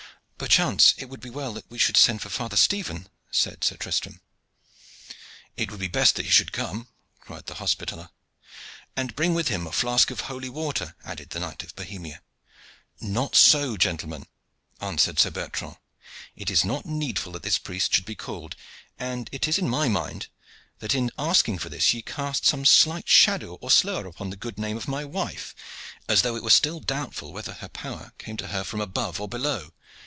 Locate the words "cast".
22.01-22.47